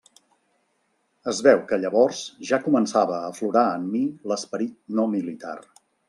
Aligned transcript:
Es 1.31 1.41
veu 1.47 1.59
que 1.71 1.77
llavors 1.83 2.21
ja 2.51 2.59
començava 2.63 3.13
a 3.17 3.27
aflorar 3.33 3.65
en 3.81 3.85
mi 3.97 4.01
l'esperit 4.33 4.73
no 5.01 5.05
militar. 5.13 5.55